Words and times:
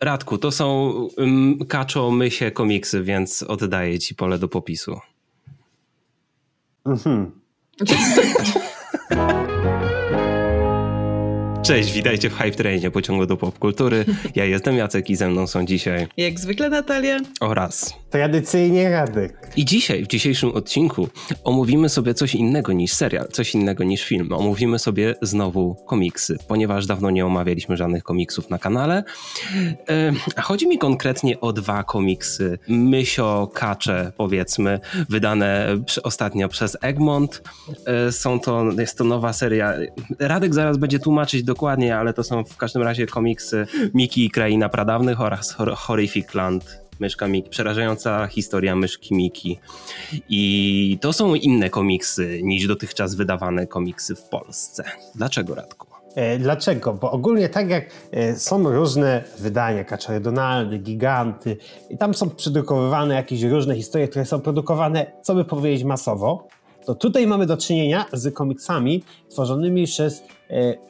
Radku, 0.00 0.38
to 0.38 0.52
są 0.52 0.90
um, 1.16 1.58
kaczo-mysie 1.68 2.50
komiksy, 2.50 3.02
więc 3.02 3.42
oddaję 3.42 3.98
ci 3.98 4.14
pole 4.14 4.38
do 4.38 4.48
popisu. 4.48 5.00
Mhm. 6.84 7.30
Cześć, 11.66 11.92
witajcie 11.92 12.30
w 12.30 12.34
Hype 12.34 12.50
Trainie 12.50 12.90
pociągu 12.90 13.26
do 13.26 13.36
popkultury. 13.36 14.04
Ja 14.34 14.44
jestem 14.44 14.76
Jacek 14.76 15.10
i 15.10 15.16
ze 15.16 15.28
mną 15.28 15.46
są 15.46 15.66
dzisiaj... 15.66 16.06
Jak 16.16 16.40
zwykle 16.40 16.70
Natalia. 16.70 17.18
Oraz... 17.40 17.94
Tradycyjnie 18.10 18.90
Radek. 18.90 19.52
I 19.56 19.64
dzisiaj, 19.64 20.04
w 20.04 20.06
dzisiejszym 20.06 20.50
odcinku 20.50 21.08
omówimy 21.44 21.88
sobie 21.88 22.14
coś 22.14 22.34
innego 22.34 22.72
niż 22.72 22.92
serial, 22.92 23.28
coś 23.28 23.54
innego 23.54 23.84
niż 23.84 24.04
film. 24.04 24.32
Omówimy 24.32 24.78
sobie 24.78 25.14
znowu 25.22 25.74
komiksy, 25.86 26.36
ponieważ 26.48 26.86
dawno 26.86 27.10
nie 27.10 27.26
omawialiśmy 27.26 27.76
żadnych 27.76 28.02
komiksów 28.02 28.50
na 28.50 28.58
kanale. 28.58 29.04
A 30.36 30.42
chodzi 30.42 30.68
mi 30.68 30.78
konkretnie 30.78 31.40
o 31.40 31.52
dwa 31.52 31.82
komiksy 31.84 32.58
Mysio 32.68 33.50
Kacze, 33.54 34.12
powiedzmy, 34.16 34.80
wydane 35.08 35.78
ostatnio 36.02 36.48
przez 36.48 36.76
Egmont. 36.82 37.42
E, 37.86 38.12
są 38.12 38.40
to, 38.40 38.64
jest 38.78 38.98
to 38.98 39.04
nowa 39.04 39.32
seria. 39.32 39.74
Radek 40.18 40.54
zaraz 40.54 40.76
będzie 40.76 40.98
tłumaczyć 40.98 41.42
do 41.42 41.54
dokładnie, 41.56 41.96
ale 41.96 42.12
to 42.12 42.24
są 42.24 42.44
w 42.44 42.56
każdym 42.56 42.82
razie 42.82 43.06
komiksy 43.06 43.66
Miki 43.94 44.24
i 44.24 44.30
Kraina 44.30 44.68
Pradawnych 44.68 45.20
oraz 45.20 45.56
Horrific 45.76 46.34
Land 46.34 46.80
Myszka 47.00 47.28
Miki, 47.28 47.50
przerażająca 47.50 48.26
historia 48.26 48.76
myszki 48.76 49.14
Miki. 49.14 49.58
I 50.28 50.98
to 51.00 51.12
są 51.12 51.34
inne 51.34 51.70
komiksy 51.70 52.40
niż 52.42 52.66
dotychczas 52.66 53.14
wydawane 53.14 53.66
komiksy 53.66 54.14
w 54.14 54.22
Polsce. 54.22 54.84
Dlaczego, 55.14 55.54
Radku? 55.54 55.86
E, 56.14 56.38
dlaczego? 56.38 56.94
Bo 56.94 57.10
ogólnie 57.10 57.48
tak 57.48 57.70
jak 57.70 57.84
e, 58.12 58.38
są 58.38 58.72
różne 58.72 59.24
wydania, 59.38 59.84
Kaczory 59.84 60.20
Donaldy, 60.20 60.78
Giganty, 60.78 61.56
i 61.90 61.98
tam 61.98 62.14
są 62.14 62.30
przedrukowywane 62.30 63.14
jakieś 63.14 63.42
różne 63.42 63.76
historie, 63.76 64.08
które 64.08 64.26
są 64.26 64.40
produkowane, 64.40 65.06
co 65.22 65.34
by 65.34 65.44
powiedzieć, 65.44 65.84
masowo, 65.84 66.48
to 66.86 66.94
tutaj 66.94 67.26
mamy 67.26 67.46
do 67.46 67.56
czynienia 67.56 68.06
z 68.12 68.34
komiksami 68.34 69.04
tworzonymi 69.30 69.84
przez 69.84 70.22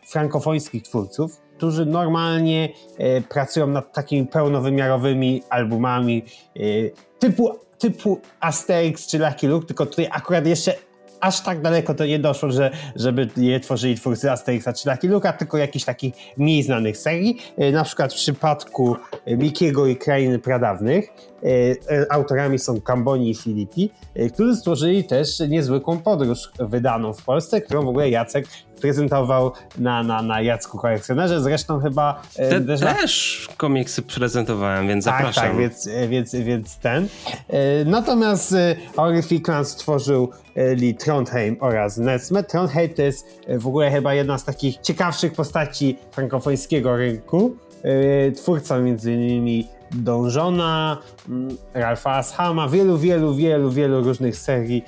frankofońskich 0.07 0.83
twórców, 0.83 1.41
którzy 1.57 1.87
normalnie 1.87 2.69
e, 2.99 3.21
pracują 3.21 3.67
nad 3.67 3.93
takimi 3.93 4.27
pełnowymiarowymi 4.27 5.43
albumami 5.51 6.25
e, 6.57 6.61
typu, 7.19 7.51
typu 7.79 8.21
Asterix 8.41 9.07
czy 9.07 9.19
Lucky 9.19 9.49
Luke, 9.49 9.67
tylko 9.67 9.87
tutaj 9.87 10.09
akurat 10.13 10.47
jeszcze 10.47 10.75
aż 11.21 11.41
tak 11.41 11.61
daleko 11.61 11.95
to 11.95 12.07
nie 12.07 12.19
doszło, 12.19 12.51
że, 12.51 12.71
żeby 12.97 13.29
je 13.37 13.61
tworzyli 13.61 13.95
twórcy 13.95 14.31
Asterixa 14.31 14.73
czy 14.73 14.91
Lucky 14.91 15.09
Luka, 15.09 15.33
tylko 15.33 15.59
jakichś 15.59 15.85
takich 15.85 16.15
mniej 16.37 16.63
znanych 16.63 16.97
serii. 16.97 17.39
E, 17.57 17.73
na 17.73 17.85
przykład 17.85 18.13
w 18.13 18.17
przypadku 18.17 18.97
Mikiego 19.27 19.87
i 19.87 19.97
Krainy 19.97 20.39
Pradawnych 20.39 21.09
e, 21.09 21.49
e, 21.93 22.13
autorami 22.13 22.59
są 22.59 22.81
Kamboni 22.81 23.31
i 23.31 23.35
Filipi, 23.35 23.91
którzy 24.35 24.57
stworzyli 24.57 25.05
też 25.05 25.41
niezwykłą 25.49 25.99
podróż 25.99 26.51
wydaną 26.59 27.13
w 27.13 27.25
Polsce, 27.25 27.61
którą 27.61 27.85
w 27.85 27.89
ogóle 27.89 28.11
Jacek 28.11 28.47
prezentował 28.81 29.53
na, 29.79 30.03
na, 30.03 30.23
na 30.23 30.41
Jacku 30.41 30.79
Kolekcjonerze. 30.79 31.41
Zresztą 31.41 31.81
chyba... 31.81 32.23
Te, 32.37 32.61
też, 32.61 32.81
też 32.81 33.49
komiksy 33.57 34.03
prezentowałem, 34.03 34.89
więc 34.89 35.05
tak, 35.05 35.15
zapraszam. 35.15 35.45
Tak, 35.45 35.57
więc, 35.57 35.89
więc, 36.09 36.35
więc 36.35 36.79
ten. 36.79 37.09
Natomiast 37.87 38.55
Horrificland 38.97 39.69
stworzył 39.69 40.31
Lee 40.77 40.95
Trondheim 40.95 41.57
oraz 41.61 41.99
Nesme. 41.99 42.45
Trondheim 42.45 42.95
to 42.95 43.03
jest 43.03 43.27
w 43.49 43.67
ogóle 43.67 43.91
chyba 43.91 44.15
jedna 44.15 44.39
z 44.39 44.45
takich 44.45 44.79
ciekawszych 44.79 45.33
postaci 45.33 45.99
frankofońskiego 46.11 46.97
rynku. 46.97 47.57
Twórca 48.37 48.79
między 48.79 49.13
innymi 49.13 49.69
Dążona, 49.91 51.03
Ralfa 51.75 52.11
Ashama, 52.17 52.69
wielu, 52.69 52.99
wielu, 52.99 53.35
wielu, 53.35 53.71
wielu 53.71 54.03
różnych 54.03 54.37
serii, 54.37 54.83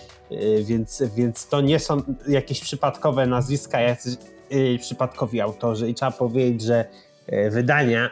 więc, 0.65 1.03
więc 1.17 1.49
to 1.49 1.61
nie 1.61 1.79
są 1.79 2.03
jakieś 2.29 2.61
przypadkowe 2.61 3.27
nazwiska, 3.27 3.81
jacyś 3.81 4.17
przypadkowi 4.81 5.41
autorzy. 5.41 5.91
I 5.91 5.95
trzeba 5.95 6.13
powiedzieć, 6.13 6.63
że 6.63 6.85
wydania 7.51 8.11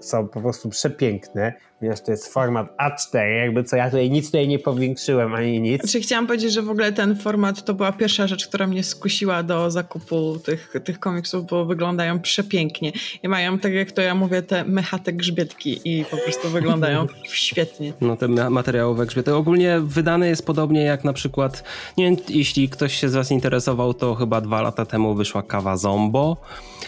są 0.00 0.28
po 0.28 0.40
prostu 0.40 0.68
przepiękne 0.68 1.52
ponieważ 1.78 2.00
to 2.00 2.10
jest 2.10 2.32
format 2.32 2.76
A4, 2.76 3.18
jakby 3.18 3.64
co 3.64 3.76
ja 3.76 3.90
tutaj 3.90 4.10
nic 4.10 4.26
tutaj 4.26 4.48
nie 4.48 4.58
powiększyłem 4.58 5.34
ani 5.34 5.60
nic. 5.60 5.82
Znaczy 5.82 6.00
chciałam 6.00 6.26
powiedzieć, 6.26 6.52
że 6.52 6.62
w 6.62 6.70
ogóle 6.70 6.92
ten 6.92 7.16
format 7.16 7.64
to 7.64 7.74
była 7.74 7.92
pierwsza 7.92 8.26
rzecz, 8.26 8.48
która 8.48 8.66
mnie 8.66 8.84
skusiła 8.84 9.42
do 9.42 9.70
zakupu 9.70 10.38
tych, 10.38 10.74
tych 10.84 11.00
komiksów, 11.00 11.46
bo 11.46 11.64
wyglądają 11.64 12.20
przepięknie 12.20 12.92
i 13.22 13.28
mają, 13.28 13.58
tak 13.58 13.72
jak 13.72 13.92
to 13.92 14.02
ja 14.02 14.14
mówię, 14.14 14.42
te 14.42 14.64
mechate 14.64 15.12
grzbietki 15.12 15.80
i 15.84 16.04
po 16.04 16.16
prostu 16.16 16.48
wyglądają 16.58 17.06
świetnie. 17.22 17.92
No 18.00 18.16
te 18.16 18.28
materiałowe 18.28 19.06
grzbiety. 19.06 19.34
Ogólnie 19.34 19.80
wydane 19.80 20.28
jest 20.28 20.46
podobnie 20.46 20.82
jak 20.82 21.04
na 21.04 21.12
przykład, 21.12 21.64
nie 21.96 22.04
wiem, 22.04 22.16
jeśli 22.28 22.68
ktoś 22.68 22.94
się 22.94 23.08
z 23.08 23.14
was 23.14 23.30
interesował, 23.30 23.94
to 23.94 24.14
chyba 24.14 24.40
dwa 24.40 24.62
lata 24.62 24.84
temu 24.84 25.14
wyszła 25.14 25.42
kawa 25.42 25.76
Zombo, 25.76 26.36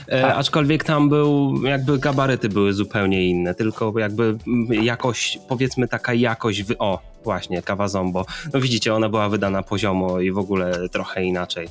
e, 0.06 0.22
tak. 0.22 0.36
aczkolwiek 0.36 0.84
tam 0.84 1.08
był, 1.08 1.54
jakby 1.64 1.98
gabaryty 1.98 2.48
były 2.48 2.72
zupełnie 2.72 3.28
inne, 3.28 3.54
tylko 3.54 3.98
jakby 3.98 4.36
jakość, 4.80 5.38
powiedzmy 5.48 5.88
taka 5.88 6.14
jakość, 6.14 6.62
wy... 6.62 6.78
o 6.78 6.98
właśnie, 7.24 7.62
kawa 7.62 7.88
Zombo. 7.88 8.26
No 8.52 8.60
widzicie, 8.60 8.94
ona 8.94 9.08
była 9.08 9.28
wydana 9.28 9.62
poziomo 9.62 10.20
i 10.20 10.32
w 10.32 10.38
ogóle 10.38 10.88
trochę 10.88 11.24
inaczej 11.24 11.68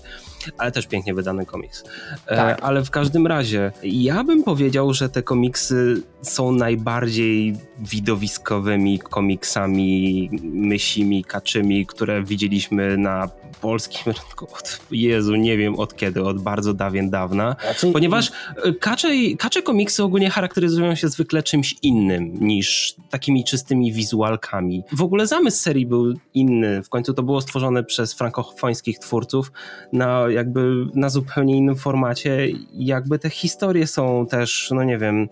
ale 0.57 0.71
też 0.71 0.87
pięknie 0.87 1.13
wydany 1.13 1.45
komiks. 1.45 1.83
E, 2.25 2.35
tak. 2.35 2.59
ale 2.61 2.83
w 2.83 2.91
każdym 2.91 3.27
razie, 3.27 3.71
ja 3.83 4.23
bym 4.23 4.43
powiedział, 4.43 4.93
że 4.93 5.09
te 5.09 5.23
komiksy 5.23 6.01
są 6.21 6.51
najbardziej 6.51 7.55
widowiskowymi 7.79 8.99
komiksami, 8.99 10.29
mysimi, 10.43 11.23
kaczymi, 11.23 11.85
które 11.85 12.23
widzieliśmy 12.23 12.97
na 12.97 13.29
polskim 13.61 14.13
rynku 14.13 14.47
od, 14.55 14.79
Jezu, 14.91 15.35
nie 15.35 15.57
wiem 15.57 15.75
od 15.75 15.95
kiedy, 15.95 16.23
od 16.23 16.41
bardzo 16.41 16.73
dawien 16.73 17.09
dawna, 17.09 17.55
znaczy... 17.63 17.91
ponieważ 17.91 18.31
e, 18.63 18.73
kacze, 18.73 19.09
kacze 19.39 19.61
komiksy 19.61 20.03
ogólnie 20.03 20.29
charakteryzują 20.29 20.95
się 20.95 21.07
zwykle 21.07 21.43
czymś 21.43 21.75
innym 21.81 22.33
niż 22.41 22.95
takimi 23.09 23.43
czystymi 23.43 23.93
wizualkami. 23.93 24.83
W 24.91 25.01
ogóle 25.01 25.27
zamysł 25.27 25.61
serii 25.61 25.85
był 25.85 26.13
inny, 26.33 26.83
w 26.83 26.89
końcu 26.89 27.13
to 27.13 27.23
było 27.23 27.41
stworzone 27.41 27.83
przez 27.83 28.13
frankofońskich 28.13 28.99
twórców 28.99 29.51
na 29.93 30.29
jakby 30.29 30.85
na 30.95 31.09
zupełnie 31.09 31.57
innym 31.57 31.75
formacie. 31.75 32.47
Jakby 32.73 33.19
te 33.19 33.29
historie 33.29 33.87
są 33.87 34.25
też, 34.29 34.71
no 34.75 34.83
nie 34.83 34.97
wiem, 34.97 35.27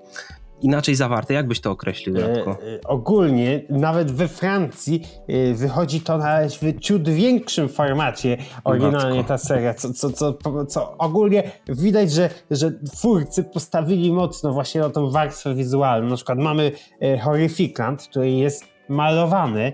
inaczej 0.62 0.96
zawarte. 0.96 1.34
Jak 1.34 1.48
byś 1.48 1.62
to 1.62 1.72
określił, 1.72 2.18
e, 2.18 2.22
Radko? 2.22 2.52
E, 2.52 2.82
ogólnie, 2.86 3.62
nawet 3.70 4.12
we 4.12 4.28
Francji 4.28 5.04
e, 5.28 5.54
wychodzi 5.54 6.02
to 6.02 6.18
na 6.18 6.38
w 6.48 6.80
ciut 6.80 7.10
większym 7.10 7.70
formacie 7.70 8.38
oryginalnie 8.64 9.24
ta 9.24 9.38
seria, 9.38 9.74
co, 9.74 9.94
co, 9.94 10.10
co, 10.10 10.66
co 10.66 10.98
ogólnie 10.98 11.52
widać, 11.70 12.12
że, 12.12 12.30
że 12.52 12.72
twórcy 12.72 13.44
postawili 13.44 14.12
mocno 14.12 14.54
właśnie 14.54 14.82
na 14.82 14.90
tą 14.90 15.12
warstwę 15.12 15.56
wizualną. 15.56 16.10
Na 16.10 16.16
przykład 16.16 16.38
mamy 16.38 16.72
e, 17.02 17.18
Horrificland, 17.18 18.08
który 18.08 18.32
jest 18.32 18.66
malowany 18.90 19.74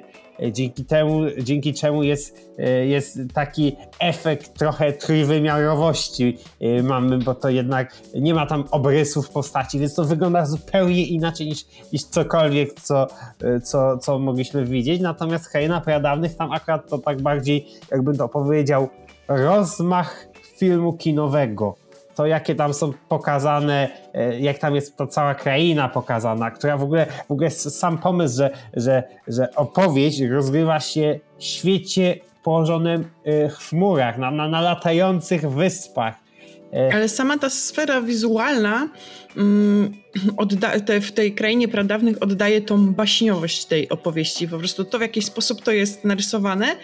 dzięki 0.51 0.85
temu, 0.85 1.21
dzięki 1.43 1.73
czemu 1.73 2.03
jest, 2.03 2.53
e, 2.57 2.85
jest 2.85 3.19
taki 3.33 3.75
efekt 3.99 4.57
trochę 4.57 4.93
trójwymiarowości 4.93 6.37
e, 6.61 6.83
mamy, 6.83 7.17
bo 7.17 7.35
to 7.35 7.49
jednak 7.49 7.97
nie 8.15 8.33
ma 8.33 8.45
tam 8.45 8.63
obrysów 8.71 9.29
postaci, 9.29 9.79
więc 9.79 9.95
to 9.95 10.05
wygląda 10.05 10.45
zupełnie 10.45 11.05
inaczej 11.05 11.47
niż, 11.47 11.65
niż 11.93 12.03
cokolwiek, 12.03 12.73
co, 12.81 13.07
co, 13.63 13.97
co 13.97 14.19
mogliśmy 14.19 14.65
widzieć. 14.65 15.01
Natomiast 15.01 15.45
Hejna 15.45 15.81
Pradawnych 15.81 16.35
tam 16.35 16.51
akurat 16.51 16.89
to 16.89 16.97
tak 16.97 17.21
bardziej, 17.21 17.67
jakbym 17.91 18.17
to 18.17 18.29
powiedział, 18.29 18.89
rozmach 19.27 20.27
filmu 20.57 20.93
kinowego 20.93 21.82
to 22.15 22.25
jakie 22.25 22.55
tam 22.55 22.73
są 22.73 22.93
pokazane, 23.09 23.89
e, 24.13 24.39
jak 24.39 24.57
tam 24.57 24.75
jest 24.75 24.97
ta 24.97 25.07
cała 25.07 25.35
kraina 25.35 25.89
pokazana, 25.89 26.51
która 26.51 26.77
w 26.77 26.83
ogóle, 26.83 27.05
w 27.27 27.31
ogóle 27.31 27.51
sam 27.51 27.97
pomysł, 27.97 28.37
że, 28.37 28.49
że, 28.73 29.03
że 29.27 29.55
opowieść 29.55 30.21
rozgrywa 30.21 30.79
się 30.79 31.19
w 31.37 31.43
świecie 31.43 32.15
położonym 32.43 33.09
e, 33.23 33.49
w 33.49 33.53
chmurach, 33.53 34.17
na, 34.17 34.31
na, 34.31 34.47
na 34.47 34.61
latających 34.61 35.49
wyspach. 35.49 36.15
E, 36.73 36.93
Ale 36.93 37.09
sama 37.09 37.37
ta 37.37 37.49
sfera 37.49 38.01
wizualna 38.01 38.89
mm, 39.37 39.93
odda- 40.37 40.79
te, 40.79 41.01
w 41.01 41.11
tej 41.11 41.33
krainie 41.33 41.67
pradawnych 41.67 42.23
oddaje 42.23 42.61
tą 42.61 42.93
baśniowość 42.93 43.65
tej 43.65 43.89
opowieści. 43.89 44.47
Po 44.47 44.57
prostu 44.57 44.83
to, 44.83 44.97
w 44.97 45.01
jaki 45.01 45.21
sposób 45.21 45.61
to 45.61 45.71
jest 45.71 46.05
narysowane, 46.05 46.75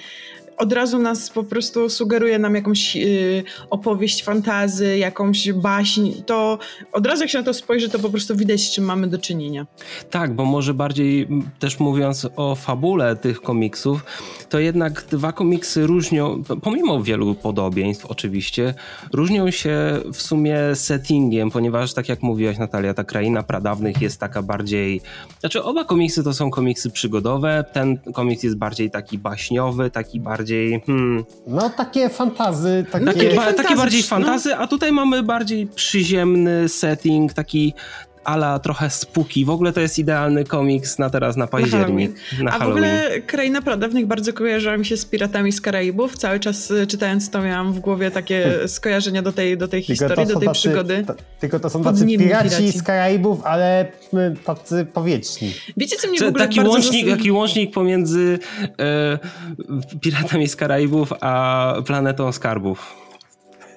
od 0.60 0.74
razu 0.74 1.00
nas 1.00 1.30
po 1.30 1.44
prostu 1.44 1.90
sugeruje 1.90 2.40
nam 2.40 2.56
jakąś 2.56 2.96
y, 2.96 3.44
opowieść 3.70 4.24
fantazy, 4.24 4.98
jakąś 4.98 5.52
baśń, 5.54 6.12
to 6.26 6.60
od 6.92 7.08
razu 7.08 7.22
jak 7.22 7.30
się 7.30 7.38
na 7.38 7.44
to 7.44 7.54
spojrzy, 7.54 7.90
to 7.90 8.00
po 8.00 8.10
prostu 8.10 8.36
widać, 8.36 8.62
z 8.62 8.72
czym 8.72 8.86
mamy 8.86 9.08
do 9.08 9.18
czynienia. 9.18 9.68
Tak, 10.10 10.36
bo 10.36 10.46
może 10.46 10.74
bardziej 10.74 11.28
też 11.60 11.80
mówiąc 11.80 12.28
o 12.36 12.56
fabule 12.56 13.16
tych 13.16 13.42
komiksów, 13.42 14.06
to 14.50 14.60
jednak 14.60 15.06
dwa 15.12 15.32
komiksy 15.32 15.88
różnią, 15.88 16.44
pomimo 16.62 17.04
wielu 17.04 17.36
podobieństw 17.36 18.06
oczywiście, 18.06 18.74
różnią 19.14 19.52
się 19.52 20.00
w 20.14 20.22
sumie 20.22 20.58
settingiem, 20.74 21.52
ponieważ 21.52 21.94
tak 21.94 22.10
jak 22.10 22.22
mówiłaś 22.22 22.58
Natalia, 22.58 22.94
ta 22.94 23.04
kraina 23.04 23.44
pradawnych 23.44 24.02
jest 24.02 24.20
taka 24.20 24.42
bardziej, 24.42 25.02
znaczy 25.40 25.64
oba 25.64 25.84
komiksy 25.84 26.24
to 26.24 26.34
są 26.34 26.52
komiksy 26.52 26.90
przygodowe, 26.90 27.66
ten 27.74 27.98
komiks 28.14 28.44
jest 28.44 28.58
bardziej 28.58 28.92
taki 28.92 29.18
baśniowy, 29.18 29.90
taki 29.90 30.20
bardziej... 30.20 30.49
Hmm, 30.86 31.26
no 31.48 31.70
takie 31.70 32.10
fantazy. 32.10 32.86
Takie, 32.92 33.06
no, 33.06 33.14
takie, 33.14 33.36
fantazy, 33.36 33.58
takie 33.58 33.76
bardziej 33.76 34.02
no. 34.02 34.08
fantazy, 34.08 34.56
a 34.56 34.68
tutaj 34.68 34.92
mamy 34.92 35.24
bardziej 35.24 35.68
przyziemny 35.68 36.70
setting, 36.70 37.34
taki 37.34 37.74
ala 38.24 38.60
trochę 38.60 38.90
spuki. 38.90 39.46
W 39.46 39.50
ogóle 39.50 39.74
to 39.74 39.82
jest 39.82 40.00
idealny 40.00 40.44
komiks 40.44 41.00
na 41.00 41.10
teraz, 41.10 41.38
na 41.38 41.48
październik. 41.48 42.12
Na, 42.38 42.44
na 42.44 42.52
A 42.52 42.60
Halloween. 42.60 42.74
w 42.74 42.78
ogóle 42.78 43.22
Kraina 43.22 43.62
Pradawnych 43.62 44.06
bardzo 44.06 44.34
kojarzyła 44.34 44.78
mi 44.78 44.86
się 44.86 44.98
z 44.98 45.06
Piratami 45.06 45.52
z 45.52 45.62
Karaibów. 45.62 46.18
Cały 46.18 46.40
czas 46.40 46.72
y, 46.72 46.88
czytając 46.88 47.30
to 47.30 47.42
miałam 47.42 47.74
w 47.74 47.80
głowie 47.80 48.12
takie 48.12 48.44
hmm. 48.44 48.68
skojarzenia 48.68 49.22
do 49.22 49.32
tej, 49.32 49.58
do 49.58 49.68
tej 49.68 49.82
historii, 49.82 50.28
do 50.28 50.40
tej 50.40 50.48
tacy, 50.48 50.60
przygody. 50.60 51.04
To, 51.08 51.14
tylko 51.40 51.60
to 51.60 51.70
są 51.70 51.84
tacy 51.84 52.06
piraci, 52.06 52.50
piraci, 52.50 52.72
z 52.72 52.84
Karaibów, 52.84 53.44
ale 53.44 53.92
tacy 54.46 54.86
powieczni. 54.94 55.54
Wiecie, 55.78 55.96
co 55.96 56.08
mnie 56.08 56.20
w 56.20 56.24
ogóle 56.24 56.48
taki 56.48 56.62
łącznik, 56.62 57.10
taki 57.10 57.32
łącznik 57.32 57.74
pomiędzy 57.74 58.40
e, 58.80 59.20
Piratami 60.02 60.48
z 60.48 60.56
Karaibów 60.56 61.14
a 61.22 61.74
Planetą 61.86 62.32
Skarbów. 62.32 63.09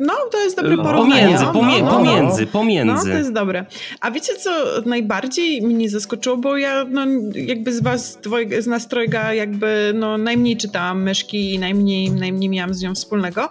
No, 0.06 0.12
to 0.32 0.44
jest 0.44 0.56
dobre 0.56 0.76
porównanie. 0.76 1.22
Pomiędzy, 1.22 1.44
pomie, 1.46 1.82
no, 1.82 1.84
no, 1.84 1.98
pomiędzy, 1.98 2.46
pomiędzy. 2.46 2.94
No, 3.08 3.12
to 3.12 3.18
jest 3.18 3.32
dobre. 3.32 3.66
A 4.00 4.10
wiecie, 4.10 4.34
co 4.34 4.50
najbardziej 4.86 5.62
mnie 5.62 5.90
zaskoczyło, 5.90 6.36
bo 6.36 6.56
ja, 6.56 6.84
no, 6.90 7.06
jakby 7.34 7.72
z 7.72 7.82
was, 7.82 8.18
z 8.60 8.66
nas 8.66 8.88
trojga, 8.88 9.34
jakby, 9.34 9.92
no, 9.94 10.18
najmniej 10.18 10.56
czytałam 10.56 11.02
myszki 11.02 11.54
i 11.54 11.58
najmniej, 11.58 12.10
najmniej 12.10 12.48
miałam 12.48 12.74
z 12.74 12.82
nią 12.82 12.94
wspólnego. 12.94 13.48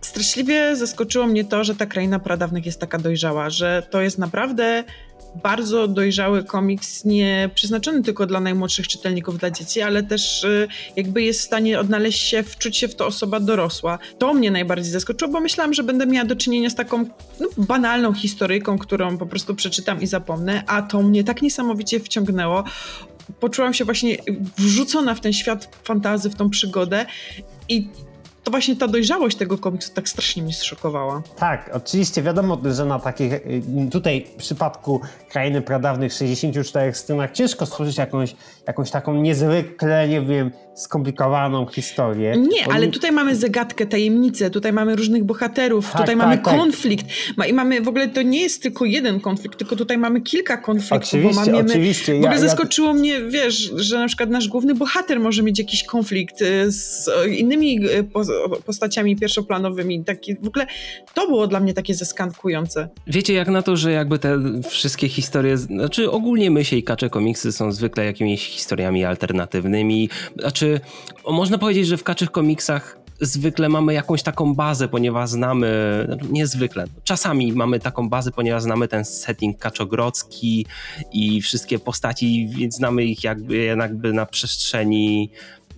Straszliwie 0.00 0.76
zaskoczyło 0.76 1.26
mnie 1.26 1.44
to, 1.44 1.64
że 1.64 1.74
ta 1.74 1.86
kraina 1.86 2.18
pradawnych 2.18 2.66
jest 2.66 2.80
taka 2.80 2.98
dojrzała, 2.98 3.50
że 3.50 3.86
to 3.90 4.00
jest 4.00 4.18
naprawdę 4.18 4.84
bardzo 5.42 5.88
dojrzały 5.88 6.44
komiks, 6.44 7.04
nie 7.04 7.50
przeznaczony 7.54 8.02
tylko 8.02 8.26
dla 8.26 8.40
najmłodszych 8.40 8.88
czytelników, 8.88 9.38
dla 9.38 9.50
dzieci, 9.50 9.82
ale 9.82 10.02
też 10.02 10.44
y, 10.44 10.68
jakby 10.96 11.22
jest 11.22 11.40
w 11.40 11.44
stanie 11.44 11.80
odnaleźć 11.80 12.22
się, 12.22 12.42
wczuć 12.42 12.76
się 12.76 12.88
w 12.88 12.94
to 12.94 13.06
osoba 13.06 13.40
dorosła. 13.40 13.98
To 14.18 14.34
mnie 14.34 14.50
najbardziej 14.50 14.92
zaskoczyło, 14.92 15.30
bo 15.30 15.40
myślałam, 15.40 15.74
że 15.74 15.82
będę 15.82 16.06
miała 16.06 16.26
do 16.26 16.36
czynienia 16.36 16.70
z 16.70 16.74
taką 16.74 17.04
no, 17.40 17.48
banalną 17.56 18.14
historyjką, 18.14 18.78
którą 18.78 19.18
po 19.18 19.26
prostu 19.26 19.54
przeczytam 19.54 20.00
i 20.00 20.06
zapomnę, 20.06 20.62
a 20.66 20.82
to 20.82 21.02
mnie 21.02 21.24
tak 21.24 21.42
niesamowicie 21.42 22.00
wciągnęło. 22.00 22.64
Poczułam 23.40 23.74
się 23.74 23.84
właśnie 23.84 24.16
wrzucona 24.58 25.14
w 25.14 25.20
ten 25.20 25.32
świat 25.32 25.78
fantazy, 25.84 26.30
w 26.30 26.34
tą 26.34 26.50
przygodę 26.50 27.06
i 27.68 27.88
to 28.44 28.50
właśnie 28.50 28.76
ta 28.76 28.88
dojrzałość 28.88 29.36
tego 29.36 29.58
komiksu 29.58 29.94
tak 29.94 30.08
strasznie 30.08 30.42
mnie 30.42 30.52
zszokowała. 30.52 31.22
Tak, 31.36 31.70
oczywiście 31.72 32.22
wiadomo, 32.22 32.58
że 32.64 32.84
na 32.84 32.98
takich, 32.98 33.32
y, 33.32 33.62
tutaj 33.92 34.26
w 34.34 34.36
przypadku 34.36 35.00
Krainy 35.30 35.62
Pradawnych 35.62 36.12
64 36.12 36.94
stronach 36.94 37.32
ciężko 37.32 37.66
stworzyć 37.66 37.98
jakąś, 37.98 38.36
jakąś 38.70 38.90
taką 38.90 39.14
niezwykle, 39.14 40.08
nie 40.08 40.22
wiem, 40.22 40.50
skomplikowaną 40.74 41.66
historię. 41.66 42.36
Nie, 42.36 42.72
ale 42.72 42.88
tutaj 42.88 43.12
mamy 43.12 43.36
zagadkę, 43.36 43.86
tajemnicę, 43.86 44.50
tutaj 44.50 44.72
mamy 44.72 44.96
różnych 44.96 45.24
bohaterów, 45.24 45.84
tak, 45.84 45.92
tutaj 45.92 46.16
tak, 46.16 46.16
mamy 46.16 46.38
tak. 46.38 46.56
konflikt. 46.56 47.06
I 47.48 47.52
mamy 47.52 47.80
w 47.80 47.88
ogóle 47.88 48.08
to 48.08 48.22
nie 48.22 48.40
jest 48.40 48.62
tylko 48.62 48.84
jeden 48.84 49.20
konflikt, 49.20 49.58
tylko 49.58 49.76
tutaj 49.76 49.98
mamy 49.98 50.20
kilka 50.20 50.56
konfliktów. 50.56 51.08
Oczywiście, 51.08 51.40
bo 51.42 51.52
mamy, 51.52 51.64
oczywiście. 51.70 52.12
W 52.12 52.16
ogóle 52.16 52.32
ja, 52.32 52.38
zaskoczyło 52.38 52.88
ja... 52.88 52.94
mnie, 52.94 53.20
wiesz, 53.20 53.72
że 53.76 53.98
na 53.98 54.06
przykład 54.06 54.30
nasz 54.30 54.48
główny 54.48 54.74
bohater 54.74 55.20
może 55.20 55.42
mieć 55.42 55.58
jakiś 55.58 55.84
konflikt 55.84 56.42
y, 56.42 56.72
z 56.72 57.10
innymi 57.38 57.86
y, 57.86 58.04
postaciami 58.66 59.16
pierwszoplanowymi. 59.16 60.04
Taki, 60.04 60.36
w 60.36 60.46
ogóle 60.46 60.66
to 61.14 61.26
było 61.26 61.46
dla 61.46 61.60
mnie 61.60 61.74
takie 61.74 61.94
zeskankujące. 61.94 62.88
Wiecie, 63.06 63.34
jak 63.34 63.48
na 63.48 63.62
to, 63.62 63.76
że 63.76 63.92
jakby 63.92 64.18
te 64.18 64.38
wszystkie 64.68 65.08
historie, 65.08 65.56
znaczy 65.56 66.10
ogólnie 66.10 66.50
myśli 66.50 66.78
i 66.78 66.82
kacze 66.82 67.10
komiksy 67.10 67.52
są 67.52 67.72
zwykle 67.72 68.04
jakimiś 68.04 68.59
historiami 68.60 69.04
alternatywnymi. 69.04 70.08
Znaczy, 70.38 70.80
można 71.28 71.58
powiedzieć, 71.58 71.86
że 71.86 71.96
w 71.96 72.04
kaczych 72.04 72.30
komiksach 72.30 73.00
zwykle 73.20 73.68
mamy 73.68 73.94
jakąś 73.94 74.22
taką 74.22 74.54
bazę, 74.54 74.88
ponieważ 74.88 75.30
znamy, 75.30 76.02
znaczy 76.06 76.26
niezwykle, 76.30 76.84
czasami 77.04 77.52
mamy 77.52 77.80
taką 77.80 78.08
bazę, 78.08 78.30
ponieważ 78.30 78.62
znamy 78.62 78.88
ten 78.88 79.04
setting 79.04 79.58
kaczogrodzki 79.58 80.66
i 81.12 81.42
wszystkie 81.42 81.78
postaci, 81.78 82.48
więc 82.48 82.76
znamy 82.76 83.04
ich 83.04 83.24
jakby, 83.24 83.64
jakby 83.64 84.12
na 84.12 84.26
przestrzeni 84.26 85.30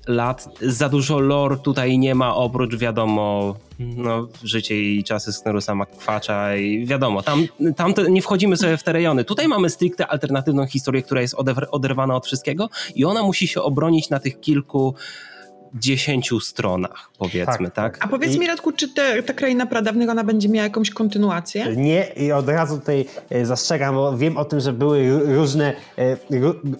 lat. 0.07 0.49
Za 0.61 0.89
dużo 0.89 1.19
lore 1.19 1.57
tutaj 1.57 1.99
nie 1.99 2.15
ma, 2.15 2.35
oprócz 2.35 2.77
wiadomo, 2.77 3.55
no, 3.79 4.29
życie 4.45 4.83
i 4.83 5.05
czasy 5.05 5.33
Sknerusa 5.33 5.75
McQuacza 5.75 6.57
i 6.57 6.87
wiadomo, 6.87 7.23
tam, 7.23 7.47
tam 7.77 7.95
te, 7.95 8.11
nie 8.11 8.23
wchodzimy 8.23 8.57
sobie 8.57 8.77
w 8.77 8.83
te 8.83 8.93
rejony. 8.93 9.25
Tutaj 9.25 9.49
mamy 9.49 9.71
stricte 9.71 10.07
alternatywną 10.07 10.67
historię, 10.67 11.03
która 11.03 11.21
jest 11.21 11.37
oderwana 11.71 12.17
od 12.17 12.27
wszystkiego 12.27 12.69
i 12.95 13.05
ona 13.05 13.23
musi 13.23 13.49
się 13.49 13.63
obronić 13.63 14.11
na 14.11 14.21
tych 14.21 14.41
kilku 14.41 14.95
dziesięciu 15.75 16.41
stronach, 16.41 17.11
powiedzmy, 17.19 17.71
tak? 17.71 17.99
tak? 17.99 18.05
A 18.05 18.09
powiedz 18.09 18.35
I... 18.35 18.39
mi, 18.39 18.47
Radku, 18.47 18.73
czy 18.73 18.95
te, 18.95 19.23
ta 19.23 19.33
kraina 19.33 19.67
pradawnych, 19.67 20.11
ona 20.11 20.25
będzie 20.25 20.49
miała 20.49 20.65
jakąś 20.65 20.91
kontynuację? 20.91 21.77
Nie, 21.77 22.05
i 22.17 22.33
od 22.33 22.49
razu 22.49 22.79
tutaj 22.79 23.05
e, 23.31 23.47
zastrzegam, 23.47 23.95
bo 23.95 24.17
wiem 24.17 24.37
o 24.37 24.45
tym, 24.45 24.61
że 24.61 24.73
były 24.73 25.21
różne, 25.35 25.75
e, 25.99 26.17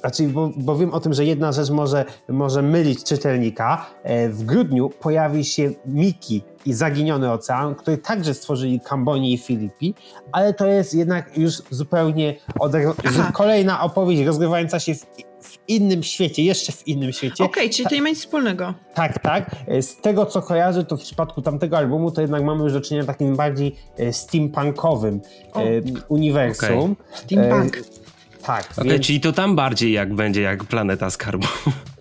znaczy, 0.01 0.29
bo, 0.29 0.51
bo 0.57 0.77
wiem 0.77 0.95
o 0.95 1.01
tym, 1.01 1.15
że 1.15 1.25
jedna 1.25 1.53
rzecz 1.53 1.71
może, 1.71 2.05
może 2.29 2.63
mylić 2.63 3.05
czytelnika. 3.05 3.87
E, 4.03 4.29
w 4.29 4.45
grudniu 4.45 4.91
pojawi 4.91 5.45
się 5.45 5.71
Miki 5.87 6.43
i 6.67 6.73
Zaginiony 6.73 7.33
Ocean, 7.33 7.75
który 7.75 7.99
także 7.99 8.35
stworzyli 8.35 8.81
Kamboni 8.81 9.35
i 9.35 9.39
Filipi, 9.39 9.95
ale 10.33 10.55
to 10.55 10.67
jest 10.67 10.95
jednak 10.95 11.39
już 11.39 11.55
zupełnie 11.71 12.35
kolejna 13.33 13.83
opowieść 13.83 14.23
rozgrywająca 14.23 14.81
się 14.81 14.95
w 14.95 15.32
w 15.43 15.59
innym 15.69 16.03
świecie, 16.03 16.43
jeszcze 16.43 16.73
w 16.73 16.89
innym 16.89 17.13
świecie. 17.13 17.45
Okej, 17.45 17.65
okay, 17.65 17.75
czyli 17.75 17.89
to 17.89 17.95
nie 17.95 18.03
ma 18.03 18.09
nic 18.09 18.19
wspólnego. 18.19 18.75
Tak, 18.95 19.19
tak. 19.19 19.51
E, 19.67 19.83
z 19.83 19.97
tego, 19.97 20.27
co 20.27 20.43
kojarzę, 20.43 20.85
to 20.85 20.97
w 20.97 21.01
przypadku 21.01 21.43
tamtego 21.43 21.79
albumu, 21.79 22.11
to 22.11 22.21
jednak 22.21 22.43
mamy 22.45 22.65
już 22.65 22.73
do 22.73 22.81
czynienia 22.81 23.07
takim 23.07 23.37
bardziej 23.37 23.77
e, 23.97 24.13
steampunkowym 24.13 25.21
o. 25.53 25.61
E, 25.61 25.65
uniwersum. 26.09 26.93
Okay. 26.93 27.19
Steampunk. 27.19 27.77
Tak. 28.43 28.69
Okay, 28.73 28.91
więc... 28.91 29.07
Czyli 29.07 29.21
to 29.21 29.33
tam 29.33 29.57
bardziej 29.57 29.93
jak 29.93 30.15
będzie 30.15 30.43
jak 30.43 30.65
Planeta 30.65 31.11
Skarbu. 31.11 31.47